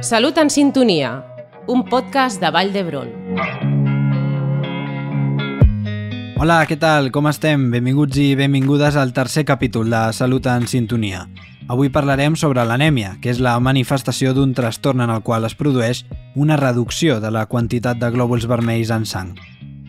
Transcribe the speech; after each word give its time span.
Salut 0.00 0.38
en 0.38 0.48
sintonia, 0.48 1.24
un 1.66 1.82
podcast 1.82 2.38
de 2.38 2.52
Vall 2.54 2.68
d'Hebron. 2.70 3.08
Hola, 6.38 6.60
què 6.70 6.76
tal? 6.78 7.10
Com 7.10 7.26
estem? 7.26 7.64
Benvinguts 7.72 8.20
i 8.22 8.28
benvingudes 8.38 8.94
al 8.94 9.10
tercer 9.12 9.42
capítol 9.48 9.90
de 9.90 10.04
Salut 10.14 10.46
en 10.46 10.68
sintonia. 10.70 11.24
Avui 11.66 11.90
parlarem 11.90 12.38
sobre 12.38 12.62
l'anèmia, 12.62 13.16
que 13.18 13.32
és 13.34 13.42
la 13.42 13.56
manifestació 13.58 14.36
d'un 14.38 14.54
trastorn 14.54 15.02
en 15.02 15.10
el 15.10 15.24
qual 15.26 15.48
es 15.50 15.58
produeix 15.58 16.04
una 16.36 16.56
reducció 16.56 17.18
de 17.18 17.34
la 17.34 17.48
quantitat 17.50 17.98
de 17.98 18.14
glòbuls 18.14 18.46
vermells 18.46 18.94
en 18.94 19.04
sang. 19.04 19.34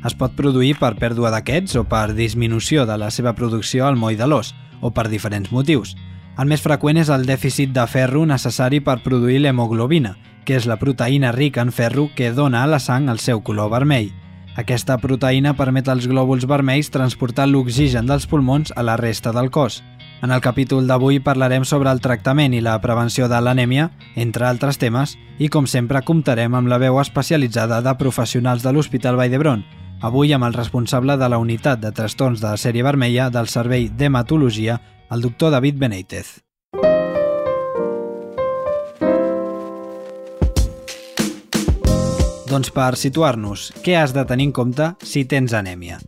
Es 0.01 0.17
pot 0.17 0.33
produir 0.33 0.73
per 0.81 0.95
pèrdua 0.97 1.29
d'aquests 1.29 1.77
o 1.77 1.85
per 1.85 2.15
disminució 2.17 2.89
de 2.89 2.97
la 2.97 3.13
seva 3.13 3.37
producció 3.37 3.85
al 3.85 3.95
moll 3.99 4.17
de 4.17 4.25
l'os, 4.25 4.55
o 4.81 4.89
per 4.89 5.05
diferents 5.11 5.51
motius. 5.53 5.93
El 6.39 6.47
més 6.47 6.61
freqüent 6.63 6.95
és 7.01 7.09
el 7.11 7.25
dèficit 7.27 7.73
de 7.75 7.83
ferro 7.91 8.21
necessari 8.23 8.77
per 8.79 9.01
produir 9.03 9.41
l'hemoglobina, 9.43 10.13
que 10.47 10.55
és 10.55 10.65
la 10.69 10.77
proteïna 10.79 11.33
rica 11.35 11.59
en 11.65 11.73
ferro 11.75 12.05
que 12.15 12.29
dona 12.31 12.61
a 12.63 12.67
la 12.71 12.77
sang 12.79 13.09
el 13.11 13.17
seu 13.19 13.41
color 13.43 13.67
vermell. 13.73 14.13
Aquesta 14.55 14.95
proteïna 15.03 15.51
permet 15.59 15.89
als 15.91 16.07
glòbuls 16.07 16.45
vermells 16.47 16.91
transportar 16.93 17.49
l'oxigen 17.49 18.07
dels 18.07 18.27
pulmons 18.27 18.71
a 18.71 18.85
la 18.87 18.95
resta 18.95 19.33
del 19.35 19.51
cos. 19.51 19.81
En 20.23 20.31
el 20.31 20.39
capítol 20.39 20.87
d'avui 20.87 21.19
parlarem 21.19 21.65
sobre 21.67 21.91
el 21.91 21.99
tractament 21.99 22.55
i 22.55 22.61
la 22.63 22.77
prevenció 22.79 23.27
de 23.27 23.39
l'anèmia, 23.43 23.89
entre 24.15 24.47
altres 24.47 24.79
temes, 24.79 25.17
i 25.39 25.49
com 25.51 25.67
sempre 25.67 26.03
comptarem 26.07 26.55
amb 26.55 26.71
la 26.71 26.79
veu 26.79 27.01
especialitzada 27.03 27.81
de 27.83 27.95
professionals 27.99 28.63
de 28.63 28.71
l'Hospital 28.71 29.19
Vall 29.19 29.35
d'Hebron, 29.35 29.65
avui 29.99 30.31
amb 30.31 30.47
el 30.47 30.55
responsable 30.55 31.17
de 31.19 31.27
la 31.27 31.39
unitat 31.43 31.83
de 31.83 31.91
trastorns 31.91 32.39
de 32.39 32.55
sèrie 32.55 32.83
vermella 32.87 33.27
del 33.29 33.51
Servei 33.51 33.89
d'Hematologia 33.91 34.79
el 35.11 35.21
doctor 35.21 35.51
David 35.51 35.75
Benítez. 35.77 36.43
Doncs 42.49 42.71
per 42.73 42.95
situar-nos, 42.97 43.69
què 43.85 43.93
has 43.97 44.13
de 44.13 44.23
tenir 44.25 44.49
en 44.49 44.53
compte 44.53 44.93
si 45.05 45.25
tens 45.29 45.53
anèmia? 45.53 45.99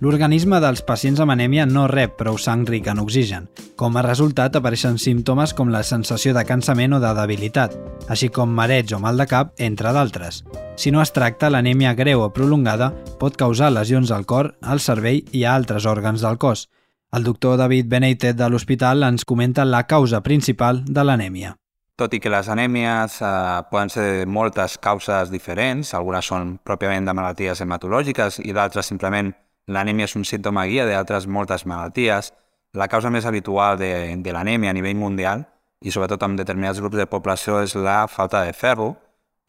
L'organisme 0.00 0.56
dels 0.64 0.80
pacients 0.80 1.20
amb 1.20 1.34
anèmia 1.34 1.66
no 1.68 1.84
rep 1.88 2.14
prou 2.16 2.38
sang 2.40 2.64
rica 2.64 2.94
en 2.94 3.02
oxigen. 3.02 3.50
Com 3.76 3.96
a 3.96 4.04
resultat, 4.04 4.56
apareixen 4.56 4.96
símptomes 4.96 5.52
com 5.56 5.68
la 5.68 5.82
sensació 5.84 6.32
de 6.32 6.44
cansament 6.48 6.96
o 6.96 7.00
de 7.00 7.12
debilitat, 7.16 7.76
així 8.08 8.30
com 8.32 8.48
mareig 8.48 8.94
o 8.96 9.00
mal 9.00 9.20
de 9.20 9.28
cap, 9.28 9.52
entre 9.60 9.92
d'altres. 9.92 10.42
Si 10.80 10.88
no 10.88 11.04
es 11.04 11.12
tracta, 11.12 11.52
l'anèmia 11.52 11.92
greu 11.96 12.24
o 12.24 12.32
prolongada 12.32 12.94
pot 13.20 13.36
causar 13.36 13.72
lesions 13.72 14.10
al 14.10 14.24
cor, 14.24 14.54
al 14.62 14.80
cervell 14.80 15.20
i 15.36 15.44
a 15.44 15.52
altres 15.52 15.84
òrgans 15.84 16.24
del 16.24 16.40
cos, 16.40 16.70
el 17.12 17.24
doctor 17.24 17.56
David 17.58 17.86
Benítez 17.88 18.36
de 18.36 18.46
l'hospital 18.48 19.02
ens 19.02 19.24
comenta 19.26 19.64
la 19.64 19.82
causa 19.90 20.20
principal 20.22 20.84
de 20.86 21.02
l'anèmia. 21.02 21.56
Tot 21.98 22.14
i 22.14 22.20
que 22.22 22.30
les 22.32 22.48
anèmies 22.48 23.18
eh, 23.20 23.30
poden 23.70 23.90
ser 23.90 24.04
de 24.20 24.26
moltes 24.30 24.78
causes 24.78 25.32
diferents, 25.32 25.92
algunes 25.94 26.30
són 26.30 26.54
pròpiament 26.64 27.04
de 27.04 27.14
malalties 27.16 27.60
hematològiques 27.60 28.38
i 28.46 28.54
d'altres 28.56 28.86
simplement 28.86 29.32
l'anèmia 29.66 30.06
és 30.06 30.16
un 30.16 30.24
símptoma 30.24 30.64
guia 30.70 30.86
d'altres 30.86 31.26
moltes 31.26 31.66
malalties, 31.66 32.32
la 32.78 32.88
causa 32.88 33.10
més 33.10 33.26
habitual 33.26 33.76
de, 33.78 34.16
de 34.22 34.32
l'anèmia 34.32 34.70
a 34.70 34.78
nivell 34.78 34.96
mundial 34.96 35.44
i 35.82 35.90
sobretot 35.90 36.22
amb 36.22 36.38
determinats 36.38 36.78
grups 36.80 36.96
de 36.96 37.10
població 37.10 37.58
és 37.64 37.74
la 37.74 38.04
falta 38.08 38.44
de 38.46 38.54
ferro. 38.54 38.94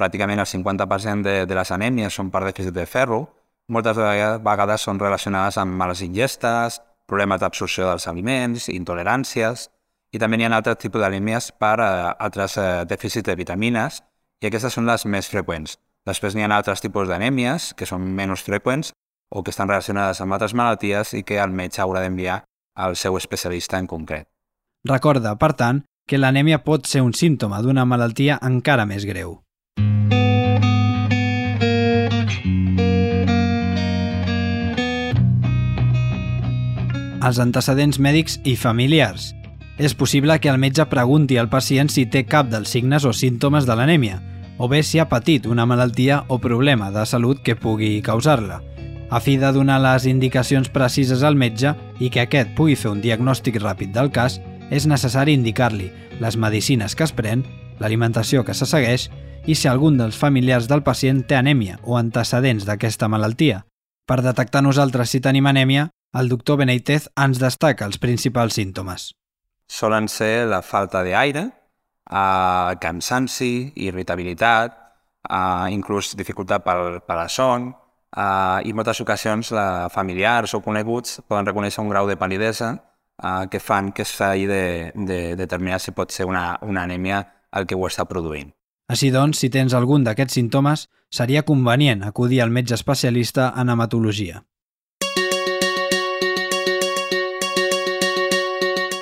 Pràcticament 0.01 0.41
el 0.41 0.49
50% 0.49 1.21
de, 1.21 1.35
de 1.45 1.55
les 1.55 1.71
anèmies 1.71 2.15
són 2.15 2.31
per 2.33 2.41
dèficit 2.47 2.73
de 2.73 2.87
ferro. 2.89 3.27
Moltes 3.69 3.99
vegades 4.41 4.81
són 4.81 4.99
relacionades 4.99 5.59
amb 5.61 5.77
males 5.77 6.01
ingestes, 6.01 6.81
problemes 7.11 7.41
d'absorció 7.43 7.89
dels 7.89 8.07
aliments, 8.07 8.69
intoleràncies, 8.71 9.67
i 10.11 10.19
també 10.19 10.39
hi 10.39 10.47
ha 10.47 10.55
altres 10.55 10.79
tipus 10.81 11.03
d'anèmies 11.03 11.51
per 11.59 11.75
a 11.79 11.89
eh, 11.89 12.15
altres 12.27 12.57
eh, 12.57 12.69
dèficits 12.87 13.27
de 13.27 13.37
vitamines, 13.39 14.01
i 14.41 14.49
aquestes 14.49 14.73
són 14.75 14.87
les 14.89 15.05
més 15.05 15.29
freqüents. 15.31 15.77
Després 16.07 16.33
n'hi 16.35 16.47
ha 16.47 16.49
altres 16.55 16.81
tipus 16.81 17.11
d'anèmies, 17.11 17.73
que 17.77 17.85
són 17.85 18.07
menys 18.17 18.43
freqüents, 18.47 18.91
o 19.31 19.43
que 19.43 19.53
estan 19.53 19.69
relacionades 19.69 20.19
amb 20.21 20.35
altres 20.35 20.55
malalties 20.57 21.13
i 21.15 21.23
que 21.23 21.37
el 21.39 21.53
metge 21.55 21.83
haurà 21.83 22.01
d'enviar 22.03 22.41
al 22.75 22.97
seu 22.99 23.15
especialista 23.19 23.79
en 23.79 23.87
concret. 23.87 24.27
Recorda, 24.87 25.35
per 25.37 25.53
tant, 25.53 25.83
que 26.09 26.19
l'anèmia 26.19 26.63
pot 26.65 26.89
ser 26.89 27.03
un 27.05 27.13
símptoma 27.13 27.61
d'una 27.61 27.85
malaltia 27.85 28.39
encara 28.43 28.87
més 28.89 29.05
greu. 29.05 29.37
Els 37.21 37.39
antecedents 37.39 37.99
mèdics 37.99 38.39
i 38.43 38.55
familiars. 38.55 39.31
És 39.77 39.95
possible 39.97 40.37
que 40.39 40.49
el 40.49 40.59
metge 40.61 40.85
pregunti 40.89 41.37
al 41.37 41.49
pacient 41.49 41.89
si 41.89 42.05
té 42.05 42.25
cap 42.25 42.49
dels 42.51 42.69
signes 42.69 43.05
o 43.05 43.13
símptomes 43.13 43.65
de 43.65 43.77
l'anèmia, 43.77 44.19
o 44.57 44.67
bé 44.69 44.83
si 44.83 44.99
ha 44.99 45.07
patit 45.09 45.47
una 45.49 45.65
malaltia 45.65 46.23
o 46.27 46.37
problema 46.37 46.91
de 46.91 47.05
salut 47.05 47.41
que 47.41 47.55
pugui 47.55 48.01
causar-la. 48.05 48.61
A 49.09 49.19
fi 49.19 49.35
de 49.37 49.49
donar 49.51 49.79
les 49.81 50.05
indicacions 50.05 50.69
precises 50.69 51.23
al 51.23 51.35
metge 51.35 51.73
i 51.99 52.09
que 52.09 52.21
aquest 52.21 52.53
pugui 52.55 52.77
fer 52.77 52.91
un 52.93 53.01
diagnòstic 53.01 53.57
ràpid 53.59 53.91
del 53.95 54.11
cas, 54.11 54.39
és 54.71 54.87
necessari 54.87 55.33
indicar-li 55.33 55.89
les 56.21 56.37
medicines 56.37 56.95
que 56.95 57.03
es 57.03 57.11
pren, 57.11 57.43
l'alimentació 57.81 58.45
que 58.45 58.53
se 58.53 58.67
segueix 58.69 59.09
i 59.49 59.55
si 59.57 59.67
algun 59.67 59.97
dels 59.97 60.17
familiars 60.17 60.69
del 60.69 60.83
pacient 60.85 61.25
té 61.27 61.35
anèmia 61.35 61.79
o 61.83 61.97
antecedents 61.97 62.67
d'aquesta 62.67 63.09
malaltia. 63.09 63.65
Per 64.07 64.21
detectar 64.21 64.61
nosaltres 64.61 65.09
si 65.09 65.19
tenim 65.19 65.47
anèmia, 65.49 65.89
el 66.13 66.27
doctor 66.27 66.57
Benítez 66.59 67.07
ens 67.15 67.39
destaca 67.39 67.87
els 67.87 67.99
principals 68.01 68.57
símptomes. 68.59 69.11
Solen 69.71 70.09
ser 70.11 70.47
la 70.51 70.61
falta 70.61 71.03
d'aire, 71.03 71.45
eh, 72.11 72.71
cansanci, 72.81 73.71
irritabilitat, 73.75 74.75
eh, 75.29 75.67
inclús 75.71 76.15
dificultat 76.15 76.63
per, 76.63 77.01
per 77.07 77.15
la 77.15 77.29
son, 77.29 77.71
eh, 78.15 78.59
i 78.67 78.73
moltes 78.73 78.99
ocasions 79.01 79.51
la 79.51 79.89
familiars 79.89 80.53
o 80.53 80.61
coneguts 80.61 81.21
poden 81.27 81.45
reconèixer 81.45 81.81
un 81.81 81.89
grau 81.89 82.07
de 82.07 82.17
palidesa 82.17 82.73
eh, 83.23 83.47
que 83.49 83.59
fan 83.59 83.91
que 83.91 84.05
s'hagi 84.05 84.47
de, 84.47 84.91
de 84.95 85.35
determinar 85.35 85.79
si 85.79 85.91
pot 85.91 86.11
ser 86.11 86.25
una, 86.25 86.57
una 86.61 86.83
anèmia 86.83 87.23
el 87.53 87.65
que 87.65 87.75
ho 87.75 87.87
està 87.87 88.05
produint. 88.05 88.51
Així 88.91 89.07
doncs, 89.11 89.39
si 89.39 89.49
tens 89.49 89.73
algun 89.73 90.03
d'aquests 90.03 90.35
símptomes, 90.35 90.89
seria 91.09 91.45
convenient 91.47 92.03
acudir 92.03 92.41
al 92.41 92.51
metge 92.51 92.75
especialista 92.75 93.53
en 93.55 93.69
hematologia. 93.69 94.43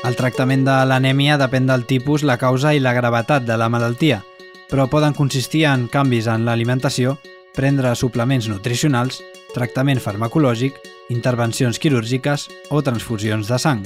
El 0.10 0.16
tractament 0.18 0.64
de 0.66 0.74
l'anèmia 0.90 1.36
depèn 1.38 1.68
del 1.70 1.84
tipus, 1.86 2.24
la 2.26 2.40
causa 2.42 2.72
i 2.74 2.80
la 2.82 2.96
gravetat 2.98 3.44
de 3.46 3.54
la 3.62 3.68
malaltia, 3.70 4.24
però 4.66 4.88
poden 4.90 5.14
consistir 5.14 5.68
en 5.70 5.84
canvis 5.86 6.26
en 6.26 6.48
l'alimentació, 6.48 7.20
prendre 7.54 7.92
suplements 7.94 8.48
nutricionals, 8.50 9.20
tractament 9.54 10.02
farmacològic, 10.02 10.80
intervencions 11.14 11.78
quirúrgiques 11.78 12.48
o 12.74 12.82
transfusions 12.82 13.52
de 13.54 13.60
sang. 13.62 13.84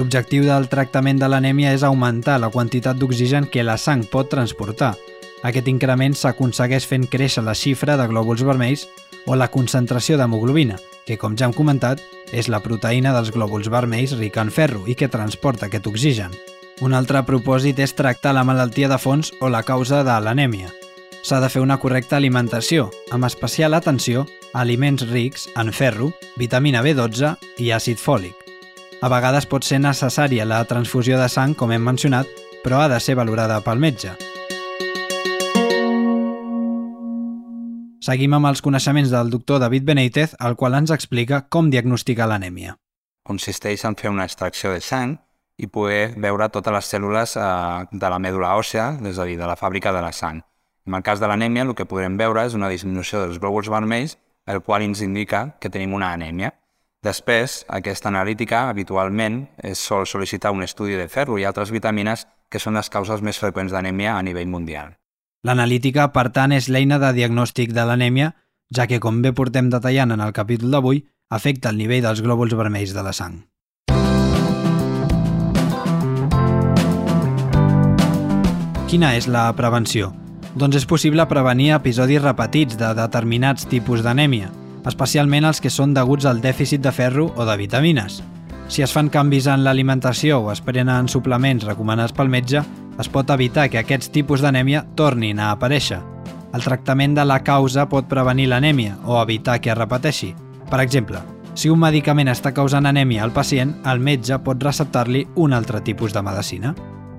L'objectiu 0.00 0.48
del 0.48 0.66
tractament 0.72 1.22
de 1.22 1.28
l'anèmia 1.30 1.76
és 1.76 1.86
augmentar 1.86 2.40
la 2.42 2.50
quantitat 2.50 2.98
d'oxigen 2.98 3.46
que 3.46 3.62
la 3.62 3.78
sang 3.78 4.02
pot 4.10 4.32
transportar. 4.34 4.96
Aquest 5.46 5.70
increment 5.70 6.18
s'aconsegueix 6.18 6.88
fent 6.90 7.06
créixer 7.06 7.46
la 7.46 7.54
xifra 7.54 7.94
de 8.00 8.08
glòbuls 8.10 8.42
vermells 8.42 8.88
o 9.30 9.38
la 9.38 9.46
concentració 9.46 10.18
d'hemoglobina, 10.18 10.80
que, 11.06 11.14
com 11.14 11.38
ja 11.38 11.46
hem 11.46 11.54
comentat, 11.54 12.02
és 12.32 12.48
la 12.48 12.62
proteïna 12.64 13.12
dels 13.14 13.30
glòbuls 13.30 13.68
vermells 13.70 14.16
rica 14.18 14.42
en 14.42 14.50
ferro 14.50 14.86
i 14.88 14.96
que 14.96 15.10
transporta 15.12 15.68
aquest 15.68 15.86
oxigen. 15.86 16.32
Un 16.82 16.96
altre 16.98 17.22
propòsit 17.22 17.78
és 17.78 17.94
tractar 17.94 18.32
la 18.34 18.44
malaltia 18.48 18.88
de 18.90 18.98
fons 18.98 19.30
o 19.40 19.52
la 19.52 19.62
causa 19.62 20.02
de 20.02 20.16
l'anèmia. 20.24 20.72
S'ha 21.22 21.38
de 21.38 21.50
fer 21.52 21.62
una 21.62 21.78
correcta 21.78 22.16
alimentació, 22.16 22.88
amb 23.14 23.28
especial 23.28 23.76
atenció 23.78 24.26
a 24.52 24.64
aliments 24.64 25.06
rics 25.12 25.46
en 25.54 25.70
ferro, 25.72 26.10
vitamina 26.36 26.82
B12 26.82 27.36
i 27.62 27.70
àcid 27.70 28.02
fòlic. 28.02 28.34
A 29.02 29.10
vegades 29.10 29.46
pot 29.46 29.62
ser 29.66 29.78
necessària 29.82 30.46
la 30.46 30.64
transfusió 30.64 31.20
de 31.20 31.28
sang, 31.30 31.54
com 31.54 31.70
hem 31.70 31.82
mencionat, 31.82 32.26
però 32.64 32.82
ha 32.82 32.90
de 32.90 33.00
ser 33.02 33.18
valorada 33.18 33.60
pel 33.62 33.82
metge. 33.82 34.16
Seguim 38.02 38.32
amb 38.34 38.48
els 38.48 38.58
coneixements 38.66 39.12
del 39.14 39.28
doctor 39.30 39.60
David 39.62 39.84
Benítez, 39.86 40.32
el 40.42 40.56
qual 40.58 40.74
ens 40.74 40.90
explica 40.90 41.44
com 41.54 41.68
diagnosticar 41.70 42.26
l'anèmia. 42.26 42.72
Consisteix 43.22 43.84
en 43.86 43.94
fer 43.94 44.10
una 44.10 44.24
extracció 44.26 44.72
de 44.72 44.80
sang 44.82 45.12
i 45.62 45.68
poder 45.70 46.16
veure 46.24 46.48
totes 46.50 46.74
les 46.74 46.88
cèl·lules 46.90 47.36
eh, 47.38 47.44
de 47.92 48.08
la 48.10 48.18
mèdula 48.18 48.56
òssea, 48.58 48.88
és 49.06 49.20
a 49.22 49.26
dir, 49.28 49.36
de 49.38 49.46
la 49.46 49.54
fàbrica 49.60 49.92
de 49.94 50.00
la 50.02 50.10
sang. 50.10 50.40
En 50.82 50.96
el 50.98 51.04
cas 51.06 51.22
de 51.22 51.28
l'anèmia, 51.30 51.62
el 51.62 51.76
que 51.78 51.86
podrem 51.86 52.16
veure 52.18 52.42
és 52.48 52.56
una 52.58 52.70
disminució 52.72 53.20
dels 53.22 53.38
glòbuls 53.38 53.70
vermells, 53.70 54.16
el 54.50 54.58
qual 54.66 54.82
ens 54.82 55.04
indica 55.06 55.44
que 55.62 55.70
tenim 55.70 55.94
una 55.94 56.10
anèmia. 56.16 56.50
Després, 57.06 57.60
aquesta 57.70 58.10
analítica 58.10 58.64
habitualment 58.72 59.44
es 59.62 59.78
sol 59.78 60.08
sol·licitar 60.10 60.50
un 60.50 60.66
estudi 60.66 60.98
de 60.98 61.06
ferro 61.06 61.38
i 61.38 61.46
altres 61.46 61.70
vitamines 61.70 62.26
que 62.50 62.58
són 62.58 62.74
les 62.74 62.90
causes 62.90 63.22
més 63.22 63.38
freqüents 63.38 63.70
d'anèmia 63.70 64.16
a 64.16 64.26
nivell 64.26 64.50
mundial. 64.50 64.96
L'analítica, 65.42 66.04
per 66.14 66.28
tant, 66.30 66.52
és 66.54 66.68
l'eina 66.70 67.00
de 67.02 67.08
diagnòstic 67.16 67.72
de 67.74 67.82
l'anèmia, 67.82 68.28
ja 68.70 68.86
que, 68.86 69.00
com 69.02 69.18
bé 69.24 69.32
portem 69.34 69.72
detallant 69.72 70.14
en 70.14 70.20
el 70.22 70.30
capítol 70.32 70.70
d'avui, 70.70 71.02
afecta 71.34 71.72
el 71.72 71.80
nivell 71.80 72.04
dels 72.04 72.22
glòbuls 72.22 72.54
vermells 72.54 72.92
de 72.94 73.02
la 73.02 73.10
sang. 73.10 73.40
Quina 78.86 79.16
és 79.18 79.26
la 79.26 79.48
prevenció? 79.58 80.12
Doncs 80.54 80.78
és 80.82 80.86
possible 80.86 81.26
prevenir 81.26 81.72
episodis 81.74 82.22
repetits 82.22 82.78
de 82.78 82.92
determinats 82.94 83.66
tipus 83.66 84.04
d'anèmia, 84.06 84.52
especialment 84.86 85.48
els 85.48 85.58
que 85.64 85.72
són 85.74 85.96
deguts 85.96 86.28
al 86.28 86.44
dèficit 86.44 86.84
de 86.84 86.92
ferro 86.94 87.32
o 87.34 87.48
de 87.48 87.56
vitamines. 87.58 88.20
Si 88.72 88.80
es 88.80 88.92
fan 88.96 89.10
canvis 89.12 89.44
en 89.52 89.66
l'alimentació 89.66 90.38
o 90.40 90.46
es 90.48 90.62
prenen 90.64 91.04
suplements 91.12 91.66
recomanats 91.68 92.14
pel 92.16 92.30
metge, 92.32 92.62
es 93.02 93.08
pot 93.12 93.28
evitar 93.34 93.66
que 93.68 93.76
aquests 93.82 94.08
tipus 94.14 94.40
d'anèmia 94.40 94.80
tornin 94.96 95.42
a 95.44 95.50
aparèixer. 95.52 95.98
El 96.56 96.64
tractament 96.64 97.12
de 97.18 97.26
la 97.28 97.42
causa 97.44 97.84
pot 97.90 98.06
prevenir 98.08 98.46
l'anèmia 98.48 98.94
o 99.04 99.18
evitar 99.20 99.58
que 99.60 99.68
es 99.74 99.76
repeteixi. 99.76 100.30
Per 100.70 100.80
exemple, 100.80 101.20
si 101.52 101.68
un 101.68 101.82
medicament 101.82 102.30
està 102.32 102.54
causant 102.56 102.88
anèmia 102.88 103.26
al 103.26 103.34
pacient, 103.36 103.74
el 103.92 104.00
metge 104.00 104.38
pot 104.40 104.64
receptar-li 104.64 105.26
un 105.36 105.52
altre 105.52 105.82
tipus 105.84 106.16
de 106.16 106.22
medicina. 106.24 106.72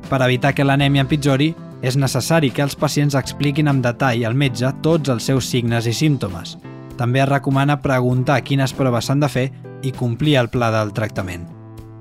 Per 0.09 0.21
evitar 0.25 0.55
que 0.57 0.65
l'anèmia 0.65 1.05
empitjori, 1.05 1.51
és 1.85 1.99
necessari 2.01 2.49
que 2.49 2.63
els 2.65 2.73
pacients 2.73 3.13
expliquin 3.13 3.69
amb 3.69 3.85
detall 3.85 4.25
al 4.25 4.33
metge 4.33 4.73
tots 4.81 5.13
els 5.13 5.29
seus 5.29 5.45
signes 5.53 5.85
i 5.85 5.93
símptomes. 5.93 6.57
També 6.97 7.21
es 7.21 7.29
recomana 7.29 7.77
preguntar 7.85 8.41
quines 8.41 8.73
proves 8.73 9.05
s'han 9.05 9.21
de 9.21 9.29
fer 9.29 9.51
i 9.83 9.91
complir 9.91 10.37
el 10.39 10.49
pla 10.49 10.71
del 10.73 10.93
tractament. 10.95 11.45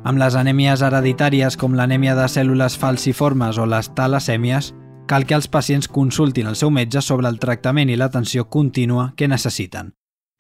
Amb 0.02 0.18
les 0.18 0.34
anèmies 0.34 0.82
hereditàries 0.82 1.56
com 1.58 1.76
l'anèmia 1.78 2.14
de 2.18 2.24
cèl·lules 2.26 2.78
falciformes 2.78 3.58
o 3.58 3.66
les 3.66 3.90
talasèmies, 3.94 4.72
cal 5.06 5.26
que 5.26 5.36
els 5.36 5.46
pacients 5.46 5.86
consultin 5.86 6.48
el 6.50 6.56
seu 6.56 6.70
metge 6.74 7.02
sobre 7.02 7.28
el 7.28 7.38
tractament 7.42 7.90
i 7.90 7.98
l'atenció 7.98 8.48
contínua 8.48 9.12
que 9.16 9.28
necessiten. 9.28 9.92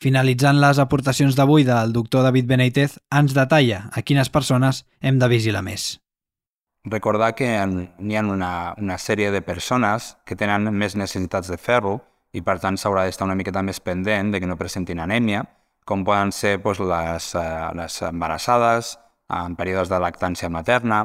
Finalitzant 0.02 0.58
les 0.58 0.80
aportacions 0.82 1.36
d'avui 1.38 1.62
del 1.62 1.92
doctor 1.94 2.24
David 2.26 2.48
Benítez, 2.50 2.96
ens 3.14 3.34
detalla 3.36 3.84
a 3.92 4.02
quines 4.02 4.30
persones 4.34 4.82
hem 5.00 5.20
de 5.22 5.28
vigilar 5.30 5.62
més. 5.62 6.00
Recordar 6.84 7.36
que 7.38 7.46
n'hi 7.66 8.16
ha 8.18 8.24
una, 8.26 8.74
una 8.82 8.98
sèrie 8.98 9.30
de 9.30 9.42
persones 9.46 10.16
que 10.26 10.34
tenen 10.34 10.66
més 10.74 10.96
necessitats 10.98 11.52
de 11.52 11.58
ferro 11.58 12.00
i 12.34 12.42
per 12.42 12.58
tant 12.58 12.74
s'haurà 12.74 13.04
d'estar 13.06 13.28
una 13.28 13.36
miqueta 13.38 13.62
més 13.62 13.78
pendent 13.78 14.32
de 14.32 14.40
que 14.40 14.48
no 14.50 14.58
presentin 14.58 14.98
anèmia, 14.98 15.44
com 15.84 16.04
poden 16.04 16.32
ser 16.32 16.58
doncs, 16.62 16.80
les, 16.80 17.32
uh, 17.34 17.72
les 17.76 18.02
embarassades, 18.08 18.96
en 19.32 19.56
períodes 19.56 19.88
de 19.88 19.98
lactància 20.02 20.50
materna, 20.52 21.02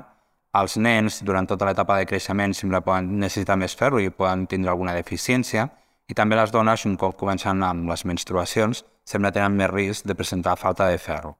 els 0.58 0.78
nens 0.78 1.22
durant 1.24 1.48
tota 1.48 1.68
l'etapa 1.68 1.98
de 2.00 2.08
creixement 2.10 2.54
sempre 2.56 2.82
poden 2.82 3.18
necessitar 3.22 3.58
més 3.60 3.76
ferro 3.76 4.00
i 4.02 4.10
poden 4.10 4.48
tindre 4.48 4.72
alguna 4.72 4.96
deficiència, 4.98 5.68
i 6.08 6.16
també 6.16 6.38
les 6.40 6.52
dones, 6.52 6.86
un 6.88 6.96
cop 6.96 7.18
comencen 7.20 7.64
amb 7.64 7.90
les 7.90 8.06
menstruacions, 8.08 8.84
sempre 9.06 9.32
tenen 9.36 9.58
més 9.58 9.72
risc 9.72 10.08
de 10.08 10.16
presentar 10.16 10.56
falta 10.58 10.88
de 10.88 10.98
ferro. 10.98 11.36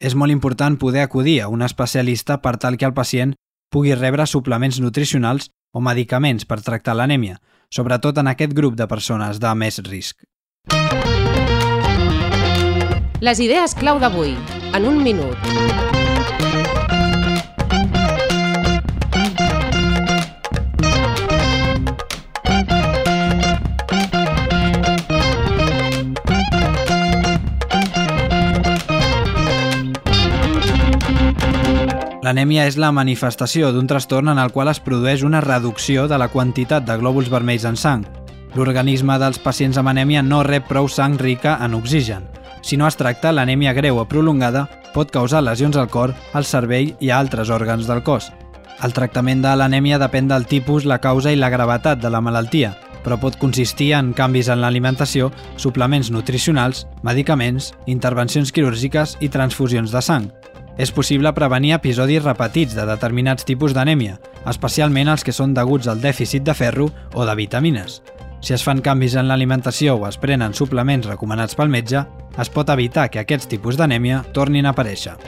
És 0.00 0.16
molt 0.16 0.32
important 0.32 0.78
poder 0.80 1.04
acudir 1.04 1.40
a 1.42 1.48
un 1.52 1.62
especialista 1.62 2.40
per 2.40 2.56
tal 2.56 2.78
que 2.80 2.88
el 2.88 2.96
pacient 2.96 3.34
pugui 3.70 3.94
rebre 3.94 4.26
suplements 4.26 4.80
nutricionals 4.80 5.50
o 5.72 5.80
medicaments 5.84 6.48
per 6.48 6.62
tractar 6.64 6.96
l'anèmia, 6.96 7.38
sobretot 7.70 8.18
en 8.18 8.32
aquest 8.32 8.56
grup 8.56 8.74
de 8.74 8.88
persones 8.90 9.38
de 9.38 9.54
més 9.54 9.78
risc. 9.86 10.24
Les 13.20 13.36
idees 13.36 13.74
clau 13.76 13.98
d'avui, 14.00 14.30
en 14.72 14.86
un 14.88 15.02
minut. 15.04 15.36
L'anèmia 32.24 32.64
és 32.64 32.78
la 32.80 32.88
manifestació 32.88 33.68
d'un 33.74 33.84
trastorn 33.84 34.32
en 34.32 34.40
el 34.40 34.48
qual 34.48 34.72
es 34.72 34.80
produeix 34.80 35.28
una 35.28 35.44
reducció 35.44 36.08
de 36.08 36.16
la 36.16 36.32
quantitat 36.32 36.88
de 36.88 36.96
glòbuls 36.96 37.28
vermells 37.28 37.68
en 37.68 37.76
sang. 37.76 38.08
L'organisme 38.56 39.20
dels 39.20 39.44
pacients 39.44 39.76
amb 39.76 39.92
anèmia 39.92 40.24
no 40.24 40.40
rep 40.40 40.72
prou 40.72 40.88
sang 40.88 41.20
rica 41.20 41.58
en 41.60 41.76
oxigen. 41.76 42.39
Si 42.62 42.76
no 42.76 42.86
es 42.88 42.96
tracta, 42.96 43.32
l'anèmia 43.32 43.72
greu 43.72 43.98
o 43.98 44.04
prolongada 44.08 44.66
pot 44.94 45.10
causar 45.10 45.42
lesions 45.42 45.76
al 45.76 45.88
cor, 45.88 46.14
al 46.34 46.44
cervell 46.44 46.94
i 47.00 47.10
a 47.10 47.18
altres 47.18 47.50
òrgans 47.50 47.88
del 47.88 48.02
cos. 48.02 48.30
El 48.84 48.94
tractament 48.96 49.42
de 49.44 49.52
l'anèmia 49.56 49.98
depèn 50.00 50.28
del 50.28 50.46
tipus, 50.48 50.86
la 50.88 51.00
causa 51.00 51.32
i 51.32 51.36
la 51.36 51.50
gravetat 51.52 52.00
de 52.00 52.10
la 52.10 52.22
malaltia, 52.24 52.74
però 53.04 53.18
pot 53.20 53.36
consistir 53.40 53.92
en 53.96 54.12
canvis 54.16 54.48
en 54.52 54.60
l'alimentació, 54.60 55.30
suplements 55.56 56.10
nutricionals, 56.12 56.86
medicaments, 57.02 57.72
intervencions 57.86 58.52
quirúrgiques 58.52 59.16
i 59.20 59.28
transfusions 59.28 59.92
de 59.92 60.02
sang. 60.04 60.30
És 60.80 60.92
possible 60.96 61.32
prevenir 61.36 61.74
episodis 61.76 62.24
repetits 62.24 62.76
de 62.76 62.86
determinats 62.88 63.44
tipus 63.44 63.74
d'anèmia, 63.76 64.16
especialment 64.48 65.12
els 65.12 65.24
que 65.24 65.36
són 65.36 65.52
deguts 65.56 65.88
al 65.88 66.00
dèficit 66.00 66.46
de 66.46 66.56
ferro 66.56 66.88
o 67.12 67.28
de 67.28 67.36
vitamines. 67.36 68.00
Si 68.40 68.54
es 68.54 68.62
fan 68.64 68.80
canvis 68.80 69.18
en 69.20 69.28
l'alimentació 69.28 69.98
o 70.00 70.06
es 70.08 70.16
prenen 70.20 70.54
suplements 70.56 71.06
recomanats 71.06 71.56
pel 71.58 71.68
metge, 71.68 72.06
es 72.40 72.48
pot 72.48 72.70
evitar 72.72 73.10
que 73.12 73.20
aquests 73.20 73.50
tipus 73.52 73.76
d'anèmia 73.76 74.22
tornin 74.32 74.64
a 74.64 74.72
aparèixer. 74.72 75.18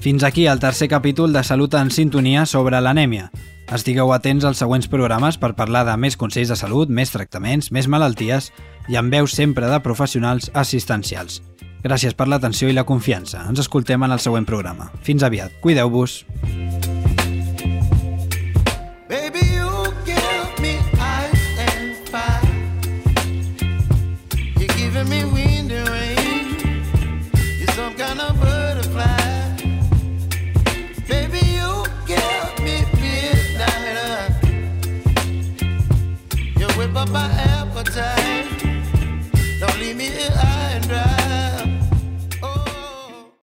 Fins 0.00 0.24
aquí 0.24 0.46
el 0.48 0.58
tercer 0.58 0.88
capítol 0.88 1.34
de 1.34 1.44
Salut 1.44 1.74
en 1.76 1.90
Sintonia 1.92 2.46
sobre 2.46 2.80
l'anèmia. 2.80 3.28
Estigueu 3.70 4.14
atents 4.14 4.46
als 4.48 4.58
següents 4.64 4.88
programes 4.88 5.36
per 5.36 5.52
parlar 5.54 5.84
de 5.84 5.98
més 6.00 6.16
consells 6.16 6.48
de 6.48 6.56
salut, 6.56 6.88
més 6.88 7.12
tractaments, 7.12 7.68
més 7.70 7.86
malalties 7.86 8.48
i 8.88 8.96
amb 8.96 9.12
veus 9.12 9.36
sempre 9.36 9.68
de 9.68 9.78
professionals 9.84 10.48
assistencials. 10.56 11.42
Gràcies 11.84 12.16
per 12.16 12.28
l'atenció 12.28 12.68
i 12.68 12.76
la 12.76 12.84
confiança. 12.88 13.46
Ens 13.48 13.62
escoltem 13.64 14.04
en 14.04 14.12
el 14.16 14.20
següent 14.20 14.48
programa. 14.48 14.90
Fins 15.06 15.24
aviat. 15.26 15.60
Cuideu-vos. 15.64 16.20